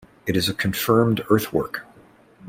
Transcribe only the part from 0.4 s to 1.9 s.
a confirmed earthwork.